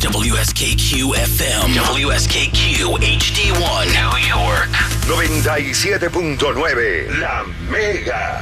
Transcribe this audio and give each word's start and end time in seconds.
WSKQ 0.00 1.16
FM, 1.16 1.74
WSKQ 1.74 3.00
HD1, 3.00 3.86
New 3.90 4.16
York. 4.28 4.68
97.9 5.08 7.18
La 7.18 7.44
Mega. 7.68 8.40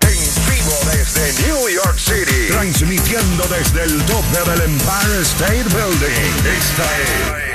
En 0.00 0.18
vivo 0.50 0.76
desde 0.90 1.32
New 1.46 1.68
York 1.68 1.96
City. 1.96 2.48
Transmitiendo 2.48 3.44
desde 3.44 3.84
el 3.84 4.02
tope 4.02 4.40
del 4.50 4.62
Empire 4.62 5.20
State 5.22 5.62
Building. 5.70 6.32
Esta 6.58 6.90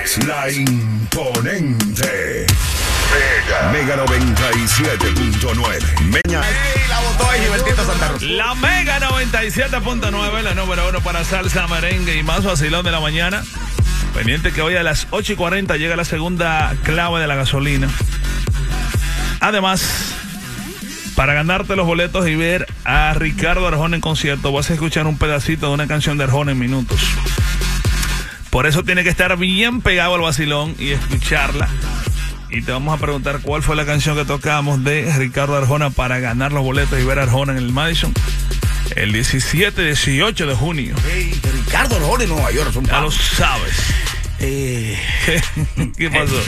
es 0.02 0.18
la 0.26 0.50
imponente. 0.50 2.48
Mega. 3.72 3.72
Mega 3.72 4.06
97.9. 4.06 6.02
Meña. 6.04 6.42
la 6.90 7.00
votó 7.00 7.30
ahí 7.30 7.42
Gilbertito 7.42 7.86
Santa 7.86 8.08
Rosa. 8.10 8.26
La 8.26 8.56
Mega 8.56 9.00
97.9, 9.00 10.42
la 10.42 10.54
número 10.54 10.90
uno 10.90 11.02
para 11.02 11.24
salsa, 11.24 11.68
merengue 11.68 12.16
y 12.16 12.24
más 12.24 12.44
vacilón 12.44 12.86
de 12.86 12.92
la 12.92 13.00
mañana. 13.00 13.44
Pendiente 14.14 14.52
que 14.52 14.62
hoy 14.62 14.76
a 14.76 14.84
las 14.84 15.08
8 15.12 15.34
y 15.34 15.36
40 15.36 15.78
llega 15.78 15.96
la 15.96 16.06
segunda 16.06 16.76
clave 16.84 17.22
de 17.22 17.28
la 17.28 17.36
gasolina. 17.36 17.90
Además, 19.40 20.16
para 21.16 21.34
ganarte 21.34 21.76
los 21.76 21.86
boletos 21.86 22.28
y 22.28 22.36
ver 22.36 22.68
a 22.86 23.14
Ricardo 23.14 23.68
Arjona 23.68 23.96
en 23.96 24.02
concierto, 24.02 24.52
vas 24.52 24.70
a 24.70 24.74
escuchar 24.74 25.06
un 25.08 25.18
pedacito 25.18 25.68
de 25.68 25.74
una 25.74 25.88
canción 25.88 26.18
de 26.18 26.26
Arjona 26.26 26.52
en 26.52 26.60
minutos. 26.60 27.00
Por 28.50 28.66
eso 28.66 28.84
tiene 28.84 29.04
que 29.04 29.10
estar 29.10 29.38
bien 29.38 29.82
pegado 29.82 30.16
al 30.16 30.22
vacilón 30.22 30.76
y 30.80 30.90
escucharla. 30.92 31.70
Y 32.52 32.62
te 32.64 32.72
vamos 32.72 32.98
a 32.98 33.02
preguntar 33.02 33.40
cuál 33.42 33.62
fue 33.62 33.76
la 33.76 33.86
canción 33.86 34.16
que 34.18 34.26
tocamos 34.26 34.84
de 34.84 35.12
Ricardo 35.18 35.56
Arjona 35.56 35.92
para 35.92 36.20
ganar 36.20 36.52
los 36.52 36.64
boletos 36.64 37.00
y 37.00 37.04
ver 37.04 37.20
a 37.20 37.24
Arjona 37.24 37.52
en 37.52 37.60
el 37.60 37.72
Madison 37.72 38.12
el 38.96 39.12
17 39.14 39.84
18 39.84 40.48
de 40.48 40.56
junio. 40.56 40.96
Ey, 41.14 41.40
Ricardo 41.66 41.98
Arjona 41.98 42.24
en 42.24 42.30
Nueva 42.32 42.52
York. 42.52 42.72
Son 42.74 42.84
Ya 42.86 43.02
lo 43.02 43.12
sabes. 43.12 43.74
Eh, 44.40 44.98
¿Qué 45.98 46.10
pasó? 46.10 46.42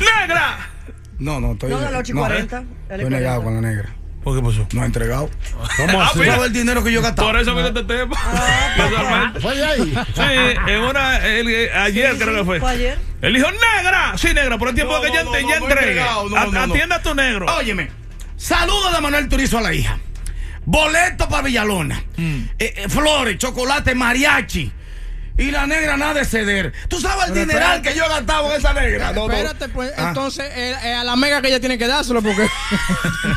¡Negra! 0.00 0.70
no, 1.18 1.40
no, 1.40 1.52
estoy. 1.52 1.70
No, 1.70 1.78
de 1.80 1.90
las 1.90 2.00
8 2.00 2.12
y 2.12 2.14
40. 2.14 2.58
eh, 2.58 2.64
Estoy 2.90 3.10
negado 3.10 3.42
40. 3.42 3.44
con 3.44 3.54
la 3.54 3.60
negra. 3.68 3.94
¿Por 4.22 4.36
qué 4.36 4.42
pasó? 4.42 4.66
No 4.72 4.82
ha 4.82 4.86
entregado. 4.86 5.28
¿Cómo 5.76 6.10
¿Tú 6.12 6.24
sabes 6.24 6.46
el 6.46 6.52
dinero 6.52 6.82
que 6.84 6.92
yo 6.92 7.00
he 7.00 7.02
gastado? 7.02 7.28
Por 7.28 7.40
eso 7.40 7.58
este 7.66 7.82
tema. 7.84 8.16
Casualmente. 8.76 9.40
¿Fue 9.40 9.56
de 9.56 9.64
ahí? 9.64 9.94
Sí, 10.14 10.70
en 10.72 10.80
una, 10.80 11.26
el- 11.26 11.48
eh, 11.48 11.72
ayer 11.74 12.12
Sí, 12.12 12.18
creo 12.18 12.30
sí, 12.32 12.38
que 12.38 12.44
fue. 12.44 12.60
fue 12.60 12.70
ayer. 12.70 12.98
Él 13.24 13.32
dijo, 13.32 13.48
negra. 13.50 14.12
Sí, 14.18 14.34
negra, 14.34 14.58
por 14.58 14.68
el 14.68 14.74
tiempo 14.74 14.92
No, 14.94 15.00
que 15.00 15.10
ya, 15.10 15.24
no, 15.24 15.30
te- 15.30 15.42
no, 15.42 15.48
ya 15.48 15.56
entregue. 15.56 16.00
Atienda 16.58 16.96
a 16.96 17.02
tu 17.02 17.14
negro. 17.14 17.46
Óyeme, 17.56 17.90
saludos 18.36 18.92
de 18.94 19.00
Manuel 19.00 19.28
Turizo 19.30 19.56
a 19.56 19.62
la 19.62 19.72
hija. 19.72 19.98
Boleto 20.66 21.26
para 21.28 21.42
Villalona. 21.42 22.02
Mm. 22.18 22.42
Eh, 22.58 22.74
eh, 22.76 22.88
flores, 22.90 23.38
chocolate, 23.38 23.94
mariachi. 23.94 24.70
Y 25.36 25.50
la 25.50 25.66
negra 25.66 25.96
nada 25.96 26.14
de 26.14 26.24
ceder. 26.24 26.72
¿Tú 26.88 27.00
sabes 27.00 27.26
el 27.28 27.34
dineral 27.34 27.82
que 27.82 27.92
yo 27.94 28.04
he 28.04 28.08
gastado 28.08 28.52
en 28.52 28.58
esa 28.60 28.72
negra? 28.72 29.12
No, 29.12 29.26
no. 29.26 29.32
Espérate, 29.34 29.68
pues, 29.68 29.92
Ah. 29.96 30.08
entonces 30.08 30.44
eh, 30.54 30.76
eh, 30.84 30.94
a 30.94 31.02
la 31.02 31.16
mega 31.16 31.42
que 31.42 31.48
ella 31.48 31.58
tiene 31.58 31.76
que 31.76 31.88
dárselo 31.88 32.22
porque. 32.22 32.46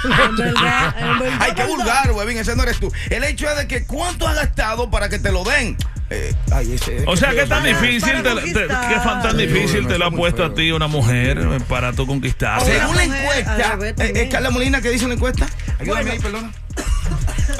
En 0.03 0.35
verdad, 0.35 0.95
en 0.99 1.19
verdad, 1.19 1.37
Ay, 1.39 1.51
qué 1.55 1.61
verdad. 1.63 1.67
vulgar, 1.75 2.11
huevín, 2.11 2.37
ese 2.37 2.55
no 2.55 2.63
eres 2.63 2.79
tú. 2.79 2.91
El 3.09 3.23
hecho 3.23 3.49
es 3.49 3.57
de 3.57 3.67
que 3.67 3.85
cuánto 3.85 4.27
has 4.27 4.35
gastado 4.35 4.91
para 4.91 5.09
que 5.09 5.17
te 5.17 5.31
lo 5.31 5.43
den. 5.43 5.75
Eh, 6.09 6.33
ay, 6.51 6.73
ese, 6.73 7.03
O 7.07 7.17
sea, 7.17 7.31
¿qué 7.31 7.45
tan 7.47 7.63
difícil, 7.63 8.21
te, 8.23 8.35
te- 8.53 8.67
qué 8.67 8.99
fan 9.03 9.21
tan 9.23 9.31
Sí, 9.31 9.45
difícil 9.47 9.81
bueno, 9.81 9.87
te 9.89 9.97
lo 9.97 10.05
ha 10.05 10.09
es 10.09 10.13
puesto 10.15 10.45
a 10.45 10.53
ti 10.53 10.71
una 10.71 10.87
mujer 10.87 11.37
eh, 11.39 11.59
para 11.67 11.91
tú 11.93 12.05
conquistar? 12.07 12.61
Según 12.61 12.95
la 12.95 13.05
mujer, 13.05 13.19
encuesta, 13.19 13.77
eh, 14.05 14.11
eh, 14.15 14.29
Carla 14.31 14.51
Molina, 14.51 14.79
¿qué 14.81 14.89
dice 14.91 15.07
la 15.07 15.15
encuesta? 15.15 15.47
Ayúdame 15.79 16.03
Bueno. 16.03 16.11
ahí, 16.11 16.19
perdona. 16.19 16.51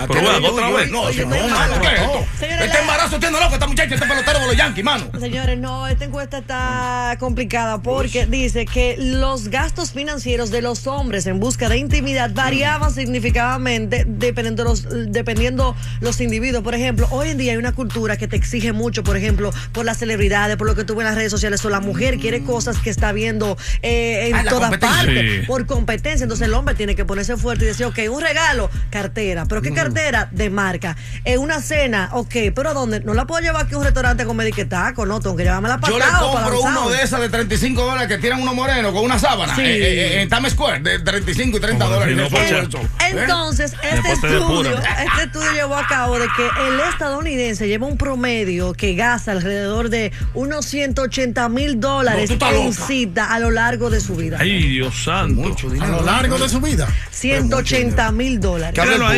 Pero 0.08 0.22
bueno, 0.22 0.48
otra 0.50 0.70
vez. 0.72 0.92
No, 0.92 1.02
Oye, 1.02 1.26
no, 1.26 1.30
no. 1.30 1.82
¿qué 1.82 1.88
es 1.88 1.94
esto? 2.02 2.26
Señora, 2.40 2.66
Este 2.66 2.74
la- 2.76 2.82
embarazo 2.82 3.20
tiene 3.20 3.40
loco, 3.40 3.54
esta 3.54 3.68
muchacha, 3.68 3.96
este 3.96 4.08
pelotero 4.08 4.40
de 4.40 4.46
los 4.48 4.56
Yankees, 4.58 4.84
mano. 4.84 5.10
Señores, 5.20 5.58
no, 5.58 5.88
esta 5.88 6.06
encuesta 6.06 6.38
está 6.40 7.16
complicada 7.20 7.82
porque 7.82 8.26
dice 8.26 8.66
que 8.66 8.96
los 9.00 9.48
gastos 9.50 9.92
financieros 9.92 10.52
de 10.52 10.62
los 10.62 10.86
hombres 10.88 11.26
en 11.26 11.40
busca 11.40 11.70
de 11.70 11.78
intimidad 11.78 12.32
variaban 12.34 12.94
significativamente 12.94 14.04
dependiendo 14.08 14.64
los, 14.64 14.86
dependiendo 15.12 15.76
los 16.02 16.22
individuos. 16.22 16.64
Por 16.64 16.76
ejemplo, 16.76 17.08
hoy 17.12 17.30
en 17.30 17.38
día 17.38 17.52
hay 17.54 17.58
una 17.58 17.72
cultura 17.74 18.18
que 18.18 18.28
te 18.28 18.36
exige 18.36 18.74
mucho, 18.74 19.04
por 19.04 19.18
ejemplo, 19.18 19.52
por 19.72 19.86
las 19.86 19.98
celebridades, 19.98 20.58
por 20.58 20.68
lo 20.68 20.76
que 20.76 20.84
tú 20.84 20.94
ves 20.96 21.02
en 21.02 21.06
las 21.08 21.16
redes 21.16 21.32
sociales, 21.32 21.64
o 21.66 21.70
la 21.70 21.80
mujer 21.80 22.18
quiere 22.20 22.44
cosas 22.44 22.78
que 22.78 22.90
está 22.90 23.12
viendo 23.12 23.58
eh, 23.82 24.28
en 24.30 24.36
Ah, 24.36 24.44
todas 24.50 24.78
partes, 24.78 25.42
Sí. 25.42 25.46
por 25.48 25.66
competencia. 25.66 26.24
Entonces 26.24 26.48
el 26.48 26.54
hombre 26.54 26.76
tiene 26.76 26.96
que 26.96 27.06
ponerse 27.06 27.38
fuerte 27.38 27.64
y 27.66 27.68
decir, 27.68 27.86
ok, 27.86 28.00
un 28.12 28.22
regalo, 28.22 28.70
cartera. 28.90 29.46
¿Pero 29.46 29.62
qué 29.62 29.70
cartera? 29.74 29.87
De 29.94 30.50
marca. 30.50 30.96
En 31.24 31.40
una 31.40 31.62
cena, 31.62 32.10
ok, 32.14 32.36
¿pero 32.56 32.70
a 32.70 32.74
dónde? 32.74 33.00
No 33.02 33.14
la 33.14 33.26
puedo 33.26 33.42
llevar 33.42 33.66
aquí 33.66 33.74
a 33.76 33.78
un 33.78 33.84
restaurante 33.84 34.26
con 34.26 34.36
mediquetaco, 34.38 35.06
no, 35.06 35.20
tengo 35.20 35.36
que 35.36 35.44
llevármela 35.44 35.80
para 35.80 35.94
Yo 35.94 36.00
le 36.00 36.06
compro 36.20 36.62
uno 36.62 36.90
de 36.90 37.02
esas 37.02 37.22
de 37.22 37.30
35 37.30 37.82
dólares 37.84 38.08
que 38.08 38.18
tiran 38.18 38.42
uno 38.42 38.54
moreno 38.54 38.92
con 38.94 39.04
una 39.04 39.20
sábana 39.20 39.56
Sí. 39.56 39.62
eh, 39.62 39.66
eh, 39.78 40.18
eh, 40.18 40.22
en 40.22 40.30
Times 40.30 40.54
Square 40.54 40.80
de 40.82 41.00
35 41.00 41.58
y 41.58 41.60
30 41.60 41.86
Como 41.86 41.96
dólares. 42.00 42.18
no. 42.18 42.38
¿Eh? 42.38 42.86
Entonces, 43.12 43.74
este 43.82 44.12
estudio, 44.14 44.78
este 44.78 45.24
estudio 45.26 45.52
llevó 45.54 45.76
a 45.76 45.88
cabo 45.88 46.20
de 46.20 46.28
que 46.36 46.48
el 46.68 46.80
estadounidense 46.82 47.68
lleva 47.68 47.88
un 47.88 47.98
promedio 47.98 48.74
que 48.74 48.96
gasta 48.96 49.32
alrededor 49.32 49.90
de 49.90 50.12
unos 50.34 50.66
180 50.66 51.50
mil 51.50 51.80
No, 51.80 51.88
dólares 51.98 52.30
estás 52.30 52.54
en 52.54 52.74
cita 52.74 53.34
a 53.34 53.40
lo 53.40 53.52
largo 53.52 53.90
de 53.90 54.00
su 54.02 54.16
vida. 54.16 54.38
Ay, 54.40 54.68
Dios 54.68 55.04
santo. 55.04 55.42
Mucho 55.42 55.68
a 55.68 55.74
dinero. 55.74 55.92
lo 55.94 56.04
largo 56.04 56.38
de 56.38 56.50
su 56.50 56.60
vida. 56.62 56.88
180 57.12 58.12
mil 58.12 58.40
dólares. 58.40 58.78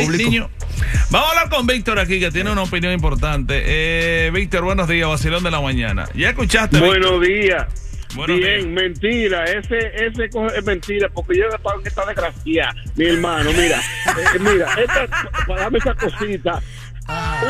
Niño. 0.09 0.50
Vamos 1.12 1.28
a 1.28 1.31
hablar 1.31 1.50
con 1.50 1.66
Víctor 1.68 2.00
aquí, 2.00 2.20
que 2.20 2.31
tiene 2.31 2.52
una 2.52 2.64
opinión 2.64 2.94
importante. 2.94 3.64
Eh, 3.66 4.31
Víctor, 4.31 4.64
buenos 4.64 4.88
días, 4.88 5.08
vacilón 5.09 5.44
de 5.44 5.52
la 5.52 5.62
mañana. 5.62 6.06
¿Ya 6.14 6.30
escuchaste? 6.30 6.80
Víctor? 6.80 7.00
Buenos 7.00 7.22
días. 7.28 7.68
Buenos 8.16 8.38
Bien, 8.40 8.74
mentira. 8.74 9.44
Ese, 9.46 9.78
ese 9.78 10.30
es 10.56 10.64
mentira 10.66 11.09
porque 11.09 11.38
yo 11.38 11.44
he 11.46 11.48
en 11.48 11.88
esta 11.88 12.06
desgracia, 12.06 12.74
mi 12.96 13.06
hermano. 13.06 13.52
Mira, 13.52 13.80
eh, 13.80 14.40
mira, 14.40 14.74
esta, 14.74 15.08
para 15.48 15.62
darme 15.62 15.78
esa 15.78 15.94
cosita. 15.94 16.62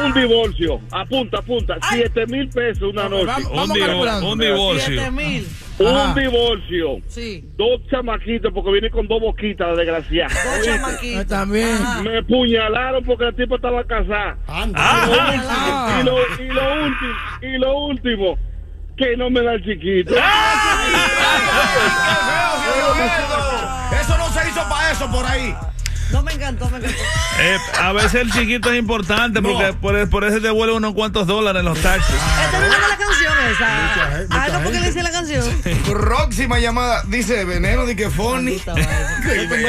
Un 0.06 0.14
divorcio, 0.14 0.80
apunta, 0.92 1.40
apunta, 1.40 1.78
siete 1.92 2.25
mil 2.28 2.48
pesos 2.48 2.94
una 2.94 3.09
noche. 3.09 3.25
vamos. 3.25 3.69
Un, 3.69 3.75
divo- 3.75 3.86
calculando. 3.86 4.31
un 4.31 4.40
divorcio. 4.40 4.86
7 4.86 5.12
mil. 5.12 5.48
Un 5.80 6.14
divorcio, 6.16 6.98
Sí. 7.08 7.44
dos 7.56 7.82
chamaquitos 7.90 8.52
porque 8.54 8.72
viene 8.72 8.90
con 8.90 9.08
dos 9.08 9.22
boquitas, 9.22 9.68
la 9.70 9.76
desgracia. 9.76 10.28
Dos 10.28 10.66
chamaquitos. 10.66 11.28
También. 11.28 11.70
Ajá. 11.82 12.02
Me 12.04 12.22
puñalaron 12.24 13.04
porque 13.06 13.24
la 13.26 13.32
tipa 13.32 13.56
estaba 13.56 13.84
casada. 13.86 14.38
Anda. 14.48 14.78
Ah, 14.82 16.00
Y 16.02 16.06
lo, 16.06 16.18
y 16.44 16.48
lo 16.54 16.84
último, 16.84 17.14
y 17.42 17.58
lo 17.58 17.78
último, 17.78 18.38
que 18.98 19.16
no 19.16 19.30
me 19.30 19.42
da 19.42 19.54
el 19.54 19.64
chiquito. 19.64 20.14
Eso 24.02 24.18
no 24.18 24.28
se 24.30 24.50
hizo 24.50 24.70
para 24.70 24.92
eso 24.92 25.10
por 25.12 25.26
ahí. 25.26 25.56
No 26.12 26.24
me 26.24 26.34
encantó, 26.34 26.70
me 26.72 26.78
encantó. 26.78 26.97
eh, 27.40 27.58
a 27.80 27.94
veces 27.94 28.16
el 28.16 28.31
chiquito 28.31 28.72
es 28.72 28.80
importante 28.80 29.42
porque 29.42 29.68
No. 29.68 29.80
por, 29.80 30.09
por 30.09 30.24
eso 30.24 30.36
te 30.38 30.47
devuelve 30.47 30.74
unos 30.75 30.94
cuantos 30.94 31.28
dólares 31.28 31.59
en 31.59 31.66
los 31.66 31.80
taxis. 31.80 32.16
Esta 32.16 32.66
es 32.66 32.72
la 32.72 32.97
canción 32.97 33.34
esa. 33.52 33.70
Mucha 33.70 34.12
gente, 34.18 34.28
mucha 34.28 34.44
Ah, 34.44 34.48
no, 34.53 34.59
porque 34.64 34.80
le 34.80 34.90
hice 34.90 35.03
la 35.03 35.12
canción. 35.12 35.62
Próxima 35.86 36.60
llamada, 36.60 37.04
dice 37.07 37.45
veneno 37.45 37.86
de 37.86 37.95
que 37.95 38.07
vaina. 38.07 38.51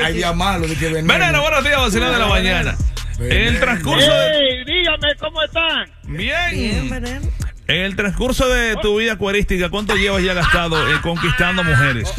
Hay 0.07 0.15
día 0.15 0.33
malo 0.33 0.67
de 0.67 0.77
que 0.77 0.87
veneno. 0.89 1.13
Veneno, 1.13 1.43
buenos 1.43 1.65
días, 1.65 1.79
vacilón 1.81 2.13
de 2.13 2.19
la 2.19 2.27
mañana. 2.27 2.77
En 3.19 3.33
el 3.49 3.61
transcurso 3.61 4.11
de... 4.11 4.39
¡Ey, 4.39 4.65
dígame 4.65 5.15
cómo 5.19 5.43
están! 5.43 5.91
Bien, 6.05 6.51
Bien. 6.53 6.89
veneno. 6.91 7.29
En 7.67 7.83
el 7.83 7.95
transcurso 7.95 8.49
de 8.49 8.77
tu 8.77 8.99
vida 8.99 9.17
cuerística, 9.17 9.69
¿cuánto 9.69 9.95
llevas 9.95 10.23
ya 10.23 10.33
gastado 10.33 10.91
eh, 10.91 10.99
conquistando 11.03 11.63
mujeres? 11.63 12.11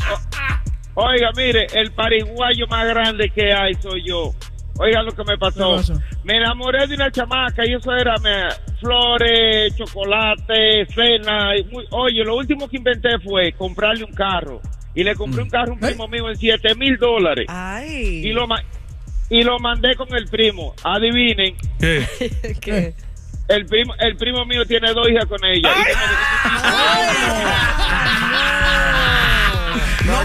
Oiga, 0.95 1.31
mire, 1.35 1.67
el 1.73 1.91
pariguayo 1.91 2.67
más 2.67 2.85
grande 2.87 3.29
que 3.29 3.53
hay 3.53 3.73
soy 3.75 4.03
yo. 4.07 4.33
Oiga 4.77 5.03
lo 5.03 5.11
que 5.11 5.23
me 5.23 5.37
pasó. 5.37 5.79
Me 6.23 6.37
enamoré 6.37 6.87
de 6.87 6.95
una 6.95 7.11
chamaca 7.11 7.65
y 7.65 7.73
eso 7.73 7.93
era 7.93 8.15
me, 8.17 8.47
flores, 8.79 9.75
chocolate, 9.75 10.85
cena. 10.93 11.55
y 11.57 11.63
muy- 11.65 11.85
oye, 11.91 12.23
lo 12.23 12.35
último 12.35 12.67
que 12.67 12.77
inventé 12.77 13.19
fue 13.19 13.51
comprarle 13.53 14.03
un 14.05 14.13
carro. 14.13 14.59
Y 14.93 15.03
le 15.03 15.15
compré 15.15 15.41
un 15.43 15.49
carro 15.49 15.71
a 15.71 15.75
un 15.75 15.83
¿Eh? 15.83 15.87
primo 15.87 16.07
mío 16.07 16.29
en 16.29 16.35
7 16.35 16.75
mil 16.75 16.97
dólares. 16.97 17.45
Ay. 17.49 18.25
Y 18.27 18.31
lo, 18.33 18.45
ma- 18.47 18.61
y 19.29 19.43
lo 19.43 19.57
mandé 19.59 19.95
con 19.95 20.13
el 20.15 20.25
primo. 20.25 20.73
Adivinen, 20.83 21.55
¿Qué? 21.79 22.05
¿Qué? 22.61 22.93
el 23.47 23.65
primo, 23.65 23.93
el 23.99 24.15
primo 24.17 24.45
mío 24.45 24.65
tiene 24.65 24.93
dos 24.93 25.07
hijas 25.09 25.25
con 25.25 25.39
ella. 25.45 25.57
Y 25.57 25.61
yo 25.61 25.69
me- 25.69 25.85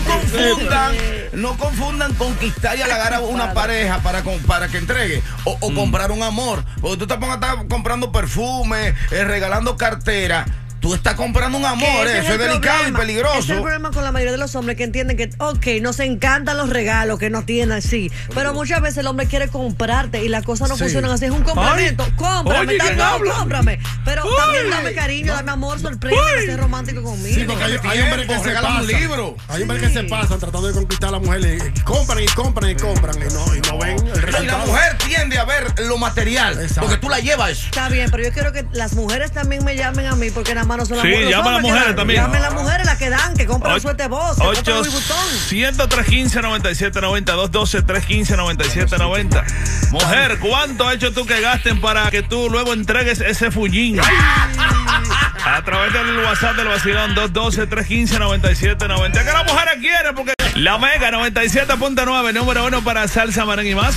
confundan, 0.07 0.95
no 1.33 1.57
confundan 1.57 2.15
conquistar 2.15 2.77
y 2.79 2.83
halagar 2.83 3.15
a 3.15 3.21
una 3.21 3.53
pareja 3.53 3.99
para, 4.01 4.23
con- 4.23 4.39
para 4.41 4.69
que 4.69 4.79
entregue 4.79 5.23
o, 5.45 5.57
o 5.61 5.75
comprar 5.75 6.11
un 6.13 6.23
amor. 6.23 6.65
Porque 6.81 6.97
tú 6.97 7.07
te 7.07 7.15
pongas 7.17 7.43
a 7.43 7.47
estar 7.53 7.69
comprando 7.69 8.13
perfume, 8.13 8.95
eh, 9.11 9.25
regalando 9.25 9.77
cartera. 9.77 10.47
Tú 10.87 10.95
estás 10.95 11.15
comprando 11.15 11.59
un 11.59 11.65
amor, 11.65 12.07
eso 12.07 12.19
es 12.19 12.31
el 12.31 12.39
delicado 12.39 12.61
problema. 12.61 12.77
y 12.79 12.79
Ese 12.79 12.81
es 12.81 12.87
el 12.87 12.95
peligroso. 12.95 13.55
problema 13.61 13.91
con 13.91 14.05
la 14.05 14.13
mayoría 14.13 14.31
de 14.31 14.39
los 14.39 14.55
hombres 14.55 14.77
que 14.77 14.85
entienden 14.85 15.17
que, 15.17 15.31
ok, 15.39 15.67
nos 15.83 15.99
encantan 15.99 16.57
los 16.57 16.69
regalos 16.71 17.19
que 17.19 17.29
nos 17.29 17.45
tienen 17.45 17.73
así, 17.73 18.09
pero 18.37 18.55
muchas 18.55 18.81
veces 18.81 18.99
el 18.99 19.09
hombre 19.09 19.27
quiere 19.27 19.49
comprarte 19.49 20.23
y 20.23 20.29
las 20.29 20.45
cosas 20.45 20.69
no 20.69 20.77
Sí. 20.77 20.85
funcionan 20.85 21.11
así. 21.11 21.25
Es 21.25 21.33
un 21.33 21.43
complemento. 21.43 22.05
Ay. 22.05 22.13
Cómprame, 22.17 22.69
Oye, 22.69 22.79
tal 22.79 22.87
¿quién 22.87 22.99
vez, 22.99 23.07
habla? 23.07 23.33
cómprame. 23.35 23.79
Pero 24.05 24.25
Uy. 24.27 24.31
también 24.37 24.71
dame 24.71 24.95
cariño, 24.95 25.33
dame 25.35 25.51
amor, 25.51 25.81
sorprende, 25.81 26.21
sé 26.47 26.57
romántico 26.57 27.03
conmigo. 27.03 27.35
Sí, 27.35 27.45
porque 27.45 27.65
hay, 27.65 27.79
hay 27.83 28.01
hombres 28.03 28.27
que 28.29 28.39
se 28.39 28.51
pasan. 28.55 28.87
libro. 28.87 29.37
Hay 29.49 29.63
hombres 29.63 29.83
que 29.83 29.91
se 29.91 30.05
pasan 30.05 30.39
tratando 30.39 30.69
de 30.69 30.73
conquistar 30.75 31.09
a 31.09 31.13
la 31.13 31.19
mujer 31.19 31.41
y, 31.41 31.79
y 31.79 31.83
compran 31.83 32.21
y 32.23 32.27
compran 32.27 32.71
y 32.71 32.75
compran 32.77 33.17
y 33.17 33.35
no, 33.35 33.57
y 33.57 33.61
no 33.61 33.79
ven 33.79 33.97
el 34.07 34.31
No, 34.31 34.43
y 34.43 34.47
la 34.47 34.59
mujer 34.59 34.99
tiende 34.99 35.37
a 35.39 35.45
ver 35.45 35.75
lo 35.81 35.99
material, 35.99 36.53
Exacto. 36.61 36.83
porque 36.83 36.97
tú 36.99 37.09
la 37.09 37.19
llevas. 37.19 37.65
Está 37.65 37.89
bien, 37.89 38.09
pero 38.11 38.23
yo 38.23 38.33
quiero 38.33 38.53
que 38.53 38.65
las 38.71 38.93
mujeres 38.95 39.33
también 39.33 39.65
me 39.65 39.75
llamen 39.75 40.07
a 40.07 40.15
mí 40.15 40.31
porque 40.31 40.55
nada 40.55 40.65
más 40.67 40.76
son 40.85 40.97
las 40.99 41.05
Sí, 41.05 41.09
mujeres. 41.11 41.25
los 41.31 41.31
llama 41.39 41.49
a 41.49 41.53
las 41.55 41.63
mujeres 41.63 41.87
dan. 41.87 41.97
también. 41.97 42.23
Llamen 42.23 42.37
a 42.43 42.45
las 42.51 42.55
mujeres 42.55 42.87
las 42.87 42.97
que 42.99 43.09
dan, 43.11 43.35
que 43.37 43.47
compran 43.47 43.81
suerte 43.81 44.09
vos, 44.09 44.37
que 44.37 44.43
compran 44.45 44.77
Louis 44.77 44.93
Vuitton. 44.93 45.17
10315-9790, 45.49 47.35
212-315-9790. 47.51 49.45
Mujer, 49.93 50.39
¿cuánto 50.41 50.89
has 50.89 50.97
hecho 50.97 51.13
tú 51.13 51.25
que 51.27 51.41
gasten 51.41 51.81
para 51.81 52.11
que 52.11 52.23
tú 52.23 52.49
luego 52.51 52.73
entregues 52.73 53.21
ese 53.21 53.51
fullín? 53.51 54.01
A 54.01 55.63
través 55.65 55.93
del 55.93 56.19
WhatsApp 56.19 56.57
del 56.57 56.67
vacilón 56.69 57.15
212-315-9790. 57.15 59.13
Que 59.13 59.33
las 59.33 59.47
mujeres 59.47 59.75
quieren 59.81 60.15
porque 60.15 60.33
la 60.57 60.79
Mega 60.79 61.11
97.9, 61.11 62.33
número 62.35 62.67
uno 62.67 62.83
para 62.83 63.07
salsa, 63.09 63.45
merengue 63.45 63.71
y 63.73 63.75
más. 63.75 63.95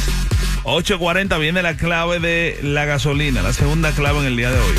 840 0.63 1.37
viene 1.37 1.61
la 1.61 1.75
clave 1.75 2.19
de 2.19 2.59
la 2.61 2.85
gasolina, 2.85 3.41
la 3.41 3.53
segunda 3.53 3.91
clave 3.91 4.19
en 4.19 4.25
el 4.25 4.35
día 4.37 4.51
de 4.51 4.59
hoy. 4.59 4.75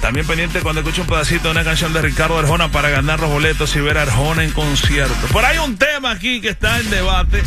También 0.00 0.26
pendiente 0.26 0.60
cuando 0.60 0.80
escuche 0.80 1.02
un 1.02 1.06
pedacito 1.06 1.44
de 1.44 1.50
una 1.50 1.64
canción 1.64 1.92
de 1.92 2.00
Ricardo 2.00 2.38
Arjona 2.38 2.70
para 2.70 2.88
ganar 2.88 3.20
los 3.20 3.30
boletos 3.30 3.74
y 3.76 3.80
ver 3.80 3.98
a 3.98 4.02
Arjona 4.02 4.44
en 4.44 4.50
concierto. 4.52 5.14
Pero 5.32 5.46
hay 5.46 5.58
un 5.58 5.76
tema 5.76 6.10
aquí 6.12 6.40
que 6.40 6.48
está 6.48 6.80
en 6.80 6.90
debate. 6.90 7.42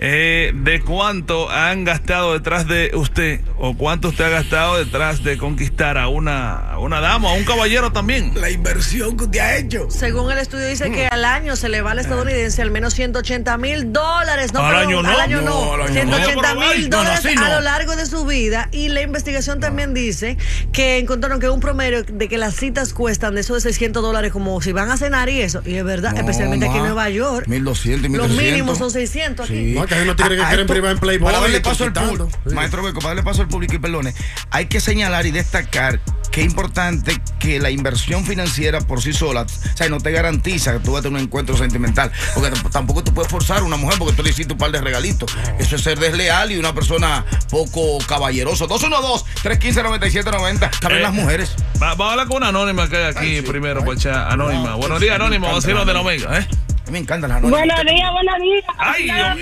eh, 0.00 0.52
de 0.54 0.80
cuánto 0.80 1.50
han 1.50 1.84
gastado 1.84 2.32
detrás 2.32 2.66
de 2.68 2.92
usted 2.94 3.40
o 3.56 3.76
cuánto 3.76 4.08
usted 4.08 4.24
ha 4.24 4.28
gastado 4.28 4.76
detrás 4.78 5.24
de 5.24 5.36
conquistar 5.38 5.98
a 5.98 6.08
una, 6.08 6.67
a 6.78 6.80
una 6.80 7.00
dama, 7.00 7.30
a 7.30 7.32
un 7.34 7.44
caballero 7.44 7.92
también. 7.92 8.32
La 8.34 8.50
inversión 8.50 9.16
que 9.16 9.24
usted 9.24 9.38
ha 9.40 9.56
hecho. 9.56 9.88
Según 9.90 10.30
el 10.30 10.38
estudio 10.38 10.66
dice 10.66 10.90
que 10.90 11.06
al 11.08 11.24
año 11.24 11.56
se 11.56 11.68
le 11.68 11.82
va 11.82 11.90
al 11.92 11.98
estadounidense 11.98 12.62
al 12.62 12.70
menos 12.70 12.94
180 12.94 13.56
mil 13.58 13.92
dólares. 13.92 14.52
No, 14.52 14.60
Al 14.60 14.74
perdón, 14.74 14.88
año 14.88 15.02
no. 15.02 15.08
Al 15.10 15.20
año 15.20 15.40
No, 15.42 15.76
no. 15.76 15.82
al 15.84 15.90
año 15.90 16.04
no. 16.04 16.16
180 16.16 16.34
No, 16.34 16.40
pero, 16.60 16.70
ay, 16.70 16.78
mil 16.78 16.90
no, 16.90 16.96
no, 16.96 17.02
dólares 17.04 17.34
no. 17.34 17.44
a 17.44 17.48
lo 17.50 17.60
largo 17.60 17.96
de 17.96 18.06
su 18.06 18.24
vida. 18.24 18.68
Y 18.72 18.88
la 18.88 19.02
investigación 19.02 19.60
también 19.60 19.94
dice 19.94 20.36
que 20.72 20.98
encontraron 20.98 21.40
que 21.40 21.48
un 21.48 21.60
promedio 21.60 22.02
de 22.04 22.28
que 22.28 22.38
las 22.38 22.54
citas 22.54 22.92
cuestan 22.92 23.34
de 23.34 23.40
eso 23.42 23.54
de 23.54 23.60
600 23.60 24.02
dólares 24.02 24.32
como 24.32 24.60
si 24.62 24.72
van 24.72 24.90
a 24.90 24.96
cenar 24.96 25.28
y 25.28 25.40
eso. 25.40 25.62
Y 25.64 25.74
es 25.74 25.84
verdad, 25.84 26.12
No, 26.12 26.20
especialmente 26.20 26.66
aquí 26.66 26.76
en. 26.78 26.84
Nueva 26.84 27.10
York. 27.10 27.46
1200 27.48 28.08
y 28.08 28.12
Los 28.16 28.28
1300. 28.28 28.44
mínimos 28.52 28.78
son 28.78 28.90
600 28.90 29.50
aquí. 29.50 29.72
No, 29.74 29.86
que 29.86 29.94
hay 29.94 30.02
unos 30.02 30.16
tigres 30.16 30.40
que 30.40 30.46
quieren 30.46 30.66
privar 30.66 30.92
en 30.92 30.98
Playboy 30.98 31.26
Para 31.32 31.40
darle 31.40 31.60
paso 31.60 31.84
al 31.84 31.92
público, 31.92 32.28
Sí. 32.46 32.54
maestro 32.54 32.82
Beco, 32.82 33.00
para 33.00 33.08
darle 33.10 33.22
paso 33.22 33.42
al 33.42 33.48
público 33.48 33.74
y 33.74 33.78
perdone, 33.78 34.14
hay 34.50 34.66
que 34.66 34.80
señalar 34.80 35.26
y 35.26 35.30
destacar 35.32 36.00
que 36.30 36.40
es 36.42 36.46
importante 36.46 37.20
que 37.38 37.58
la 37.60 37.70
inversión 37.70 38.24
financiera 38.24 38.80
por 38.80 39.02
sí 39.02 39.12
sola, 39.12 39.42
o 39.42 39.76
sea, 39.76 39.88
no 39.88 39.98
te 39.98 40.10
garantiza 40.12 40.72
que 40.74 40.80
tú 40.80 40.92
vas 40.92 41.00
a 41.00 41.02
tener 41.04 41.18
un 41.18 41.24
encuentro 41.24 41.56
sentimental, 41.56 42.10
porque 42.34 42.50
tamp- 42.52 42.70
tampoco 42.70 43.02
tú 43.04 43.12
puedes 43.14 43.30
forzar 43.30 43.58
a 43.58 43.62
una 43.64 43.76
mujer 43.76 43.98
porque 43.98 44.14
tú 44.14 44.22
le 44.22 44.30
hiciste 44.30 44.52
un 44.52 44.58
par 44.58 44.70
de 44.70 44.80
regalitos. 44.80 45.34
Eso 45.58 45.76
es 45.76 45.82
ser 45.82 45.98
desleal 45.98 46.52
y 46.52 46.58
una 46.58 46.74
persona 46.74 47.24
poco 47.50 47.98
caballeroso. 48.06 48.68
212-315-9790. 48.68 50.70
Caben 50.80 50.98
Eh, 50.98 51.02
las 51.02 51.12
mujeres. 51.12 51.54
Va- 51.82 51.88
Vamos 51.94 52.08
a 52.08 52.10
hablar 52.12 52.26
con 52.28 52.36
una 52.38 52.48
anónima 52.48 52.88
que 52.88 52.96
hay 52.96 53.04
aquí 53.04 53.42
primero, 53.42 53.84
pues 53.84 54.04
anónima. 54.06 54.74
Buenos 54.74 55.00
días, 55.00 55.14
anónima, 55.16 55.52
vacilo 55.52 55.84
de 55.84 55.94
la 55.94 56.00
Omega, 56.00 56.38
¿eh? 56.38 56.46
A 56.50 56.90
mí 56.90 56.92
me 56.92 56.98
encantan 57.00 57.28
las 57.28 57.38
anónimas. 57.38 57.60
Buenos 57.66 57.84
días, 57.94 58.10
buenos 58.12 58.34
días. 58.40 58.64
Ay, 58.78 59.04
y 59.04 59.10
ella 59.10 59.34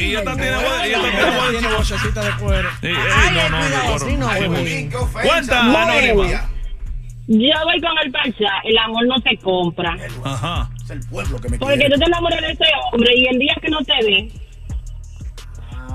tiene 1.53 1.69
vocecita 1.77 2.25
de 2.25 2.31
cuero. 2.33 2.69
Sí, 2.81 2.87
ey, 2.89 2.95
Ay, 2.97 3.31
no, 3.35 3.49
no, 3.49 3.59
cuidado, 3.59 3.99
no, 4.17 4.29
Qué. 4.29 4.91
Cuenta, 5.23 5.61
anónima. 5.61 6.49
Yo 7.29 7.53
voy 7.65 7.81
con 7.81 7.91
el 8.05 8.13
parcha. 8.13 8.51
El 8.65 8.79
amor 8.79 9.07
no 9.07 9.17
se 9.19 9.37
compra. 9.39 9.97
Ajá. 10.25 10.71
Es 10.85 10.91
el 10.91 11.01
pueblo 11.09 11.41
que 11.41 11.49
me 11.49 11.59
Porque 11.59 11.77
quiere. 11.77 11.95
tú 11.95 11.99
te 12.01 12.07
enamoras 12.07 12.41
de 12.41 12.53
ese 12.53 12.65
hombre 12.93 13.11
y 13.17 13.27
el 13.27 13.39
día 13.39 13.55
que 13.61 13.69
no 13.69 13.79
te 13.81 13.93
ve. 14.05 14.33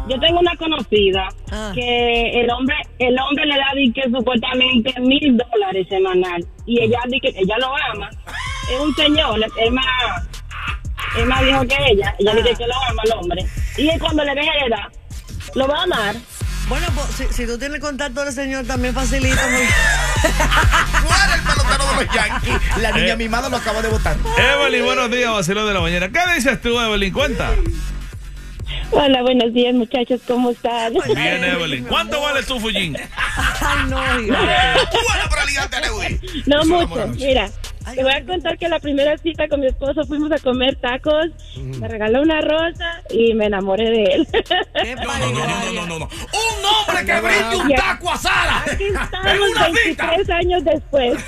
Yo 0.10 0.20
tengo 0.20 0.40
una 0.40 0.56
conocida 0.58 1.30
Ah. 1.52 1.72
que 1.76 2.42
el 2.42 2.50
hombre 2.52 2.76
el 3.00 3.16
hombre 3.20 3.46
le 3.46 3.56
da 3.56 3.68
di 3.76 3.92
que 3.94 4.02
supuestamente 4.10 4.94
mil 5.00 5.38
dólares 5.38 5.88
semanal 5.90 6.46
y 6.66 6.82
ella 6.82 7.00
di 7.08 7.20
que 7.20 7.30
ella 7.30 7.56
lo 7.60 7.68
ama. 7.94 8.10
Es 8.72 8.80
un 8.80 8.94
señor, 8.96 9.40
es 9.58 9.72
más 9.72 9.86
es 11.18 11.26
más 11.28 11.42
viejo 11.44 11.62
que 11.68 11.76
ella. 11.92 12.16
Ella 12.20 12.34
dice 12.36 12.56
que 12.58 12.68
lo 12.68 12.74
ama 12.90 13.02
al 13.06 13.20
hombre. 13.20 13.46
Y 13.78 13.88
él 13.90 14.00
cuando 14.00 14.24
le 14.24 14.34
deje 14.34 14.50
de 14.60 14.66
edad, 14.68 14.88
lo 15.56 15.68
va 15.68 15.80
a 15.80 15.84
amar. 15.84 16.16
Bueno, 16.72 16.88
pues 16.96 17.08
si, 17.18 17.26
si 17.34 17.46
tú 17.46 17.58
tienes 17.58 17.82
contacto 17.82 18.24
del 18.24 18.34
señor, 18.34 18.66
también 18.66 18.94
facilita. 18.94 19.46
muy- 19.50 19.68
¿Cuál 21.06 21.30
es 21.30 21.36
el 21.36 21.42
pelotero 21.42 21.86
de 21.86 22.06
los 22.06 22.16
Yankees? 22.16 22.78
La 22.78 22.92
niña 22.94 23.14
Eh. 23.14 23.18
mimada 23.18 23.50
lo 23.50 23.58
acaba 23.58 23.82
de 23.82 23.90
votar. 23.90 24.16
Evelyn, 24.38 24.86
buenos 24.86 25.12
días, 25.12 25.34
vacilo 25.34 25.66
de 25.66 25.74
la 25.74 25.82
mañana. 25.82 26.08
¿Qué 26.10 26.20
dices 26.34 26.62
tú, 26.62 26.80
Evelyn? 26.80 27.12
Cuenta. 27.12 27.52
Hola, 28.92 29.22
buenos 29.22 29.54
días 29.54 29.74
muchachos, 29.74 30.22
¿cómo 30.26 30.52
están? 30.52 30.94
Bien, 31.14 31.44
Evelyn. 31.44 31.84
¿Cuánto 31.84 32.22
vale 32.22 32.42
tu 32.44 32.58
fullín? 32.58 32.96
Ay, 32.96 33.90
no, 33.90 34.18
Lewis. 34.18 34.32
No 36.48 36.64
mucho, 36.66 37.08
mira. 37.08 37.50
Te 37.96 38.04
voy 38.04 38.14
a 38.14 38.24
contar 38.24 38.60
que 38.60 38.70
la 38.70 38.80
primera 38.80 39.18
cita 39.18 39.48
con 39.48 39.60
mi 39.60 39.66
esposo 39.68 40.06
fuimos 40.06 40.32
a 40.32 40.38
comer 40.38 40.76
tacos, 40.76 41.26
me 41.58 41.88
regaló 41.88 42.22
una 42.22 42.40
rosa 42.40 43.02
y 43.10 43.34
me 43.34 43.48
enamoré 43.48 43.90
de 43.90 44.04
él. 44.04 44.28
Qué 44.32 44.96
No, 44.96 45.18
no, 45.18 45.32
no, 45.32 45.88
no, 45.88 46.00
no, 46.00 46.10
Un 46.62 46.66
hombre 46.66 47.06
que 47.06 47.22
brinde 47.22 47.56
un 47.56 47.76
taco 47.76 48.12
a 48.12 48.18
Sara. 48.18 48.64
Aquí 48.72 48.84
En 48.86 48.96
estamos 48.96 49.50
una 49.52 49.66
cita. 49.66 50.08
23 50.08 50.30
años 50.30 50.64
después. 50.64 51.24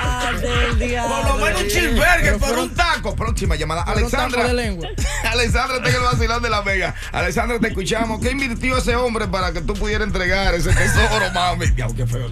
Ah. 0.00 0.30
Por 0.32 1.38
lo 1.38 1.44
menos 1.44 1.62
un 1.62 1.68
cheeseburger 1.68 2.38
por 2.38 2.58
un 2.58 2.74
taco. 2.74 3.14
Próxima 3.14 3.56
llamada. 3.56 3.82
Alexandra. 3.82 4.46
de 4.48 4.54
lengua. 4.54 4.88
Alexandra 5.32 5.76
en 5.78 5.94
el 5.94 6.00
vacilón 6.02 6.42
de 6.42 6.50
la 6.50 6.60
Vega. 6.62 6.94
Alexandra, 7.12 7.58
te 7.58 7.68
escuchamos. 7.68 8.20
¿Qué 8.20 8.30
invirtió 8.30 8.76
ese 8.78 8.96
hombre 8.96 9.26
para 9.28 9.52
que 9.52 9.60
tú 9.60 9.74
pudieras 9.74 10.06
entregar 10.06 10.54
ese 10.54 10.72
tesoro, 10.72 11.30
mami? 11.34 11.66
Diablo, 11.66 11.94
qué 11.96 12.06
feo. 12.06 12.28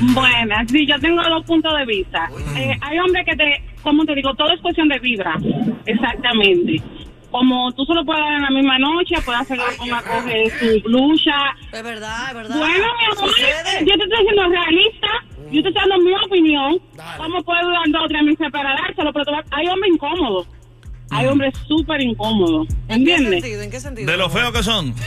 Bueno, 0.00 0.54
sí, 0.68 0.86
yo 0.86 0.98
tengo 1.00 1.22
dos 1.22 1.44
puntos 1.46 1.72
de 1.78 1.84
vista. 1.86 2.28
Eh, 2.56 2.76
hay 2.80 2.98
hombres 2.98 3.24
que 3.26 3.36
te, 3.36 3.62
como 3.82 4.04
te 4.04 4.14
digo, 4.14 4.34
todo 4.34 4.50
es 4.52 4.60
cuestión 4.60 4.88
de 4.88 4.98
vibra. 4.98 5.36
Exactamente. 5.86 6.82
Como 7.32 7.72
tú 7.72 7.84
solo 7.86 8.04
puedes 8.04 8.22
dar 8.22 8.34
en 8.34 8.42
la 8.42 8.50
misma 8.50 8.78
noche, 8.78 9.14
puedes 9.24 9.40
hacerlo 9.40 9.64
con 9.78 9.92
a 9.92 10.02
coger 10.02 10.50
su 10.60 10.82
blusa. 10.82 11.56
Es 11.72 11.82
verdad, 11.82 12.28
es 12.28 12.34
verdad. 12.34 12.56
Bueno, 12.58 12.74
mi 12.98 13.04
amor, 13.16 13.30
Sucede. 13.30 13.80
yo 13.80 13.94
te 13.96 14.04
estoy 14.04 14.18
diciendo 14.20 14.48
realista. 14.48 15.08
Yo 15.50 15.62
te 15.62 15.68
estoy 15.68 15.88
dando 15.88 15.98
mi 16.04 16.12
opinión. 16.14 16.78
¿Cómo 17.16 17.42
puedo 17.42 17.70
dar 17.70 17.88
dos 17.90 18.02
o 18.04 18.08
tres 18.08 18.22
meses 18.22 18.46
para 18.52 18.70
dárselo? 18.76 19.12
Pero 19.12 19.32
hay 19.50 19.66
hombres 19.66 19.92
incómodos. 19.94 20.46
Hay 21.10 21.26
hombres 21.26 21.52
súper 21.66 22.00
incómodos. 22.02 22.68
¿En 22.88 23.04
qué 23.04 23.14
¿Entiendes? 23.14 23.40
sentido? 23.42 23.62
¿En 23.62 23.70
qué 23.70 23.80
sentido? 23.80 24.10
De 24.12 24.16
lo 24.18 24.30
feo 24.30 24.52
que 24.52 24.62
son. 24.62 24.94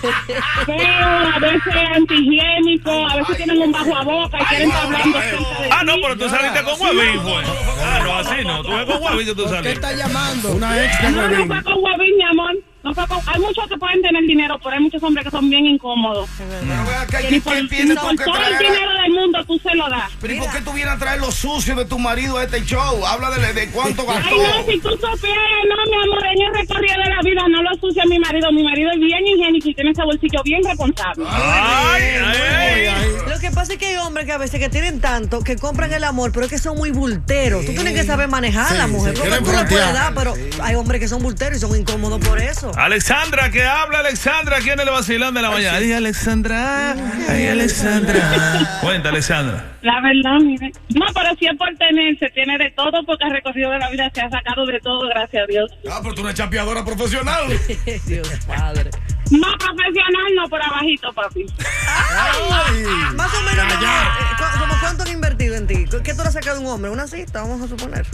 Feo, 0.00 1.08
a 1.34 1.38
veces 1.40 1.74
antihigiénico, 1.96 2.90
a 3.08 3.16
veces 3.16 3.36
tienen 3.36 3.58
un 3.62 3.72
bajo 3.72 3.96
a 3.96 4.02
boca 4.04 4.38
y 4.40 4.44
quieren 4.46 4.68
estar 4.68 4.84
hablando 4.86 5.20
cerca 5.20 5.60
de 5.62 5.68
Ah, 5.70 5.84
no, 5.84 5.94
pero 6.02 6.16
tú 6.18 6.28
saliste 6.28 6.62
con 6.62 6.80
huevín, 6.80 7.20
fue. 7.22 7.42
Ah, 7.84 8.00
no, 8.04 8.14
así 8.16 8.44
no. 8.44 8.62
Tú 8.62 8.70
ves 8.72 8.84
con 8.86 9.02
huevín 9.02 9.28
tú 9.36 9.42
¿Qué 9.44 9.48
saliste. 9.48 9.72
está 9.72 9.92
llamando? 9.92 10.52
Una 10.52 10.84
ex 10.84 11.02
de 11.02 11.10
No, 11.10 11.16
no 11.22 11.28
Huevín. 11.28 11.46
fue 11.48 11.62
con 11.64 11.74
Huevín, 11.82 12.16
mi 12.16 12.24
amor. 12.24 12.54
No 12.96 13.22
Hay 13.26 13.40
muchos 13.40 13.68
que 13.68 13.76
pueden 13.76 14.02
tener 14.02 14.22
dinero, 14.24 14.58
pero 14.62 14.76
hay 14.76 14.82
muchos 14.82 15.02
hombres 15.02 15.24
que 15.24 15.30
son 15.30 15.50
bien 15.50 15.66
incómodos. 15.66 16.28
Pero 16.38 16.98
acá, 16.98 17.18
Que 17.18 17.26
¿qué, 17.26 17.30
ni 17.32 17.40
por, 17.40 17.54
por 17.54 18.16
todo 18.24 18.46
el 18.46 18.58
dinero 18.58 18.92
del 19.02 19.12
mundo 19.12 19.44
tú 19.46 19.58
se 19.58 19.74
lo 19.74 19.88
das. 19.88 20.10
Pero 20.20 20.34
¿y 20.34 20.38
por 20.38 20.50
qué 20.50 20.60
tú 20.62 20.72
vienes 20.72 20.94
a 20.94 20.98
traer 20.98 21.20
lo 21.20 21.30
sucio 21.30 21.74
de 21.74 21.84
tu 21.84 21.98
marido 21.98 22.38
a 22.38 22.44
este 22.44 22.64
show? 22.64 23.04
Habla 23.06 23.30
de, 23.30 23.52
de 23.52 23.70
cuánto 23.70 24.04
gastó. 24.06 24.28
Ay, 24.28 24.38
no, 24.38 24.72
si 24.72 24.78
tú 24.80 24.90
supieras, 24.90 25.62
no, 25.68 25.90
mi 25.90 25.96
amor, 26.02 26.26
en 26.26 26.42
el 26.42 26.54
recorrido 26.54 26.94
de 27.02 27.10
la 27.10 27.20
vida 27.22 27.42
no 27.48 27.62
lo 27.62 27.70
sucia 27.80 28.04
mi 28.06 28.18
marido. 28.18 28.50
Mi 28.52 28.62
marido 28.62 28.90
es 28.92 29.00
bien 29.00 29.26
higiénico 29.26 29.68
y 29.68 29.74
tiene 29.74 29.90
ese 29.90 30.02
bolsillo 30.02 30.42
bien 30.44 30.62
responsable. 30.64 31.24
Ay, 31.28 32.02
ay, 32.24 32.86
ay. 32.86 33.08
Lo 33.26 33.27
que 33.48 33.54
que 33.54 33.54
pasa 33.54 33.72
es 33.72 33.78
que 33.78 33.86
hay 33.86 33.96
hombres 33.96 34.26
que 34.26 34.32
a 34.32 34.38
veces 34.38 34.60
que 34.60 34.68
tienen 34.68 35.00
tanto 35.00 35.40
que 35.40 35.56
compran 35.56 35.90
el 35.92 36.04
amor, 36.04 36.32
pero 36.32 36.44
es 36.44 36.50
que 36.52 36.58
son 36.58 36.76
muy 36.76 36.90
bulteros. 36.90 37.64
Tú 37.64 37.72
tienes 37.72 37.94
que 37.94 38.04
saber 38.04 38.28
manejar 38.28 38.72
a 38.72 38.74
la 38.74 38.84
Sí, 38.86 38.90
mujer. 38.90 39.16
sí, 39.16 39.22
tú 39.22 39.28
le 39.30 39.64
puedes 39.64 39.92
dar, 39.94 40.12
pero 40.14 40.34
hay 40.62 40.74
hombres 40.74 41.00
que 41.00 41.08
son 41.08 41.22
bulteros 41.22 41.56
y 41.56 41.60
son 41.60 41.74
incómodos 41.78 42.20
por 42.26 42.38
eso. 42.40 42.70
Alexandra, 42.76 43.50
que 43.50 43.64
habla 43.64 44.00
Alexandra 44.00 44.58
aquí 44.58 44.70
en 44.70 44.80
el 44.80 44.90
vacilón 44.90 45.34
de 45.34 45.42
la 45.42 45.50
mañana. 45.50 45.78
Ay, 45.78 45.92
Alexandra. 45.92 46.94
Ay, 47.28 47.46
Alexandra. 47.48 48.78
Cuenta, 48.82 49.08
Alexandra. 49.08 49.64
La 49.82 50.00
verdad, 50.02 50.38
mire. 50.44 50.70
No, 50.90 51.06
pero 51.14 51.34
si 51.38 51.46
es 51.46 51.56
por 51.56 51.68
tener, 51.76 52.18
se 52.18 52.28
tiene 52.30 52.58
de 52.58 52.70
todo 52.72 53.04
porque 53.06 53.24
ha 53.24 53.30
recorrido 53.30 53.70
de 53.70 53.78
la 53.78 53.88
vida, 53.90 54.10
se 54.14 54.20
ha 54.20 54.28
sacado 54.28 54.66
de 54.66 54.78
todo, 54.80 55.08
gracias 55.08 55.42
a 55.44 55.46
Dios. 55.46 55.70
Ah, 55.90 56.00
pero 56.02 56.14
tú 56.14 56.22
eres 56.22 56.34
chapeadora 56.34 56.84
profesional. 56.84 57.44
Dios 58.06 58.28
padre. 58.46 58.90
Más 59.30 59.54
profesional, 59.58 60.34
no 60.36 60.48
por 60.48 60.62
abajito, 60.62 61.12
papi. 61.12 61.46
Más 63.14 63.34
o 63.34 63.42
menos, 63.42 63.72
eh, 63.72 63.76
cu- 64.38 64.58
como 64.60 64.74
cuánto 64.80 65.02
han 65.02 65.08
invertido 65.10 65.54
en 65.56 65.66
ti. 65.66 65.84
¿Qué 66.02 66.14
tú 66.14 66.22
le 66.22 66.28
has 66.28 66.32
sacado 66.34 66.58
de 66.58 66.64
un 66.66 66.70
hombre? 66.72 66.90
¿Una 66.90 67.06
cita? 67.06 67.42
Vamos 67.42 67.60
a 67.62 67.68
suponer. 67.68 68.06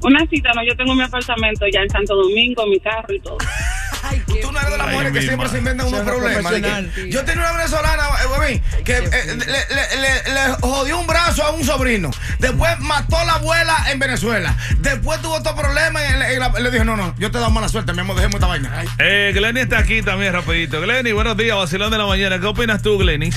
Una 0.00 0.24
cita, 0.30 0.50
no, 0.54 0.62
yo 0.64 0.76
tengo 0.76 0.94
mi 0.94 1.02
apartamento 1.02 1.64
ya 1.72 1.80
en 1.80 1.90
Santo 1.90 2.14
Domingo, 2.14 2.64
mi 2.66 2.78
carro 2.78 3.12
y 3.12 3.20
todo. 3.20 3.38
Ay, 4.04 4.22
qué 4.32 4.40
Tú 4.40 4.52
no 4.52 4.60
eres 4.60 4.70
de 4.70 4.78
las 4.78 4.90
mujeres 4.92 5.12
que 5.12 5.22
siempre 5.22 5.48
se 5.48 5.58
inventan 5.58 5.88
unos 5.88 6.00
problemas. 6.02 6.52
que- 6.94 7.10
yo 7.10 7.24
tenía 7.24 7.42
una 7.42 7.52
venezolana, 7.52 8.04
eh, 8.48 8.62
que 8.84 8.96
eh, 8.96 9.10
le, 9.26 9.36
le- 9.36 9.96
le- 10.00 10.34
le 10.34 10.52
jodió 10.60 11.00
un 11.00 11.06
brazo 11.08 11.42
a 11.42 11.50
un 11.50 11.64
sobrino. 11.64 12.10
Después 12.38 12.77
mató 12.88 13.16
a 13.18 13.24
la 13.24 13.34
abuela 13.34 13.76
en 13.92 13.98
Venezuela. 13.98 14.56
Después 14.78 15.20
tuvo 15.22 15.34
otro 15.36 15.54
problema 15.54 16.00
y 16.04 16.18
le, 16.18 16.34
y 16.34 16.38
la- 16.38 16.48
le 16.58 16.70
dijo, 16.70 16.84
no, 16.84 16.96
no, 16.96 17.14
yo 17.18 17.30
te 17.30 17.38
doy 17.38 17.52
mala 17.52 17.68
suerte, 17.68 17.92
mi 17.92 18.00
amor, 18.00 18.16
dejemos 18.16 18.36
esta 18.36 18.46
vaina. 18.48 18.72
Ay. 18.74 18.88
Eh, 18.98 19.30
Glenny 19.34 19.60
está 19.60 19.78
aquí 19.78 20.02
también, 20.02 20.32
rapidito. 20.32 20.80
Glenny, 20.80 21.12
buenos 21.12 21.36
días, 21.36 21.56
vacilón 21.56 21.90
de 21.92 21.98
la 21.98 22.06
mañana. 22.06 22.40
¿Qué 22.40 22.46
opinas 22.46 22.82
tú, 22.82 22.98
Glenny? 22.98 23.30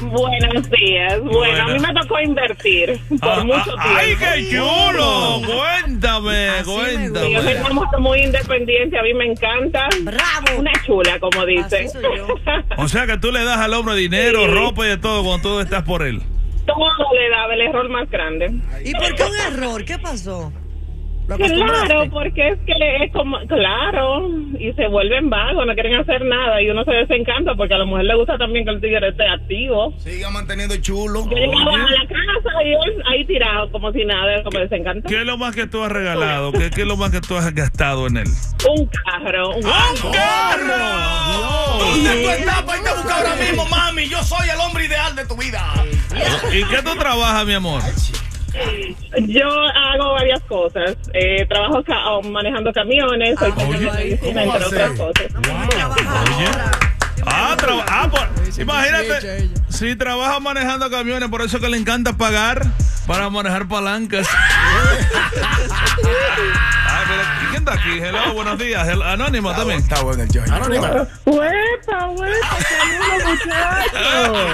Buenos 0.00 0.68
días. 0.70 1.20
Bueno, 1.20 1.30
Bueno. 1.38 1.62
a 1.62 1.66
mí 1.68 1.78
me 1.78 2.00
tocó 2.00 2.20
invertir 2.20 3.00
por 3.20 3.30
Ah, 3.30 3.44
mucho 3.44 3.72
ah, 3.78 3.98
tiempo. 3.98 3.98
¡Ay, 3.98 4.16
qué 4.16 4.50
chulo! 4.56 5.42
Cuéntame, 5.46 6.48
Así 6.48 6.70
me 6.70 6.84
Sí, 6.96 7.04
Yo 7.06 7.12
cuéntame. 7.12 7.42
soy 7.42 7.54
una 7.54 7.70
mujer 7.74 8.00
muy 8.00 8.20
independiente, 8.24 8.98
a 8.98 9.02
mí 9.02 9.14
me 9.14 9.26
encanta. 9.26 9.88
Bravo. 10.02 10.58
Una 10.58 10.72
chula, 10.84 11.18
como 11.20 11.46
dicen. 11.46 11.86
O 12.76 12.88
sea 12.88 13.06
que 13.06 13.16
tú 13.18 13.30
le 13.30 13.44
das 13.44 13.58
al 13.58 13.74
hombre 13.74 13.94
dinero, 13.96 14.40
Sí. 14.46 14.50
ropa 14.50 14.86
y 14.86 14.88
de 14.90 14.96
todo 14.98 15.22
cuando 15.24 15.48
tú 15.48 15.60
estás 15.60 15.82
por 15.84 16.02
él. 16.02 16.22
Todo 16.74 17.12
le 17.14 17.30
daba 17.30 17.54
el 17.54 17.60
error 17.62 17.88
más 17.88 18.10
grande. 18.10 18.50
¿Y 18.84 18.92
por 18.92 19.14
qué 19.14 19.22
un 19.24 19.54
error? 19.54 19.84
¿Qué 19.84 19.98
pasó? 19.98 20.52
Claro, 21.26 22.10
porque 22.10 22.48
es 22.48 22.58
que 22.66 23.04
es 23.04 23.12
como, 23.12 23.38
claro, 23.46 24.28
y 24.58 24.72
se 24.72 24.88
vuelven 24.88 25.30
vagos, 25.30 25.64
no 25.66 25.72
quieren 25.74 25.94
hacer 25.94 26.22
nada 26.24 26.60
y 26.60 26.68
uno 26.68 26.84
se 26.84 26.90
desencanta 26.90 27.54
porque 27.54 27.74
a 27.74 27.78
la 27.78 27.84
mujer 27.84 28.04
le 28.06 28.16
gusta 28.16 28.36
también 28.36 28.64
que 28.64 28.72
el 28.72 28.80
tigre 28.80 29.08
esté 29.08 29.26
activo. 29.28 29.94
Siga 29.98 30.30
manteniendo 30.30 30.76
chulo. 30.78 31.24
Yo 31.30 31.36
llegaba 31.36 31.74
a 31.74 31.90
la 31.90 32.06
casa 32.08 32.64
y 32.64 32.72
él 32.72 33.02
ahí 33.06 33.24
tirado 33.24 33.70
como 33.70 33.92
si 33.92 34.04
nada, 34.04 34.42
como 34.42 34.58
desencantado. 34.58 35.08
¿Qué 35.08 35.20
es 35.20 35.26
lo 35.26 35.38
más 35.38 35.54
que 35.54 35.66
tú 35.66 35.82
has 35.82 35.92
regalado? 35.92 36.52
¿Qué, 36.52 36.70
qué 36.70 36.82
es 36.82 36.86
lo 36.88 36.96
más 36.96 37.10
que 37.12 37.20
tú 37.20 37.36
has 37.36 37.54
gastado 37.54 38.08
en 38.08 38.18
él? 38.18 38.28
Un 38.68 38.86
carro, 38.86 39.50
un 39.50 39.64
¡Un 39.64 40.12
carro! 40.12 41.78
¿Dónde 41.78 42.22
tú 42.22 42.30
estás 42.30 42.62
para 42.62 42.78
irte 42.78 42.90
a 42.90 42.94
buscar 42.94 43.26
ahora 43.26 43.36
mismo, 43.36 43.64
mami? 43.66 44.08
Yo 44.08 44.22
soy 44.22 44.48
el 44.50 44.60
hombre 44.60 44.86
ideal 44.86 45.14
de 45.14 45.24
tu 45.24 45.36
vida. 45.36 45.71
¿Y 46.52 46.64
qué 46.64 46.82
tú 46.82 46.94
trabajas, 46.96 47.46
mi 47.46 47.54
amor? 47.54 47.82
Yo 49.28 49.48
hago 49.48 50.12
varias 50.12 50.40
cosas. 50.42 50.96
Eh, 51.14 51.46
trabajo 51.48 51.82
ca- 51.82 52.10
oh, 52.10 52.22
manejando 52.22 52.70
camiones, 52.72 53.38
soy 53.38 53.52
Ah, 53.56 53.62
oye, 53.66 53.90
medicina, 53.90 54.42
¿cómo 54.44 54.56
entre 54.56 54.66
otras 54.66 54.90
cosas. 54.98 55.26
Ah, 57.24 57.56
ah, 57.88 58.08
por- 58.10 58.28
imagínate, 58.60 59.48
si 59.70 59.96
trabaja 59.96 60.38
manejando 60.40 60.90
camiones, 60.90 61.28
por 61.30 61.40
eso 61.40 61.60
que 61.60 61.68
le 61.68 61.78
encanta 61.78 62.12
pagar 62.14 62.62
para 63.06 63.30
manejar 63.30 63.66
palancas. 63.68 64.28
Ay, 66.94 67.04
pero, 67.08 67.22
¿y 67.22 67.46
quién 67.50 67.62
está 67.62 67.72
aquí? 67.74 67.98
Hello, 68.02 68.34
buenos 68.34 68.58
días. 68.58 68.86
Hel- 68.86 69.02
Anónimo 69.02 69.52
también. 69.54 69.78
Está 69.80 70.02
bueno 70.02 70.24
el 70.24 70.28
joy. 70.28 70.42
Anónima. 70.50 71.06
¡Huepa, 71.24 72.08
huepa! 72.08 72.56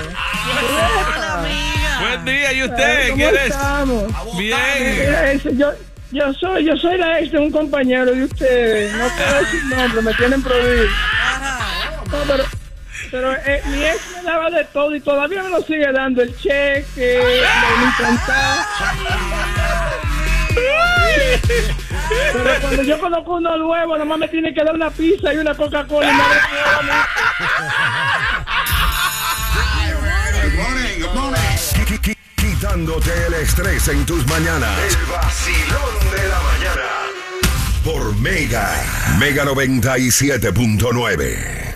Hola, 0.61 1.35
amiga. 1.41 1.78
Buen 2.01 2.25
día, 2.25 2.53
¿y 2.53 2.63
usted? 2.63 3.15
¿Quién 3.15 3.35
es? 3.37 3.55
Bien. 4.37 5.41
yo, 5.59 5.73
yo 6.11 6.33
soy, 6.35 6.65
yo 6.65 6.77
soy 6.77 6.97
la 6.97 7.21
ex 7.21 7.33
de 7.33 7.39
un 7.39 7.51
compañero 7.51 8.13
de 8.13 8.25
ustedes. 8.25 8.93
No 8.95 9.09
puedo 9.09 9.41
decir 9.41 9.65
nombre, 9.65 10.03
me 10.03 10.15
tienen 10.15 10.43
prohibido. 10.43 10.89
No, 12.11 12.19
pero, 12.27 12.45
pero 13.11 13.33
eh, 13.33 13.63
mi 13.67 13.85
ex 13.85 14.01
me 14.17 14.23
daba 14.23 14.51
de 14.51 14.65
todo 14.65 14.95
y 14.95 15.01
todavía 15.01 15.43
me 15.43 15.51
lo 15.51 15.61
sigue 15.63 15.91
dando 15.93 16.23
el 16.23 16.37
cheque, 16.39 17.21
me 17.79 17.87
encantaba. 17.87 18.67
Pero 22.33 22.61
cuando 22.61 22.83
yo 22.83 22.99
conozco 23.01 23.35
uno 23.35 23.57
nuevo, 23.57 23.99
nomás 23.99 24.19
me 24.19 24.29
tiene 24.29 24.55
que 24.55 24.65
dar 24.65 24.75
una 24.75 24.91
pizza 24.91 25.35
y 25.35 25.39
una 25.39 25.55
Coca-Cola 25.55 26.11
y 26.11 26.15
me 26.15 26.23
Quitándote 32.59 33.13
el 33.29 33.35
estrés 33.35 33.87
en 33.87 34.05
tus 34.05 34.27
mañanas. 34.27 34.81
El 34.81 35.07
vacilón 35.07 36.11
de 36.11 36.27
la 36.27 36.41
mañana. 36.41 36.83
Por 37.85 38.17
Mega. 38.17 38.75
Mega 39.21 39.45
97.9. 39.45 41.68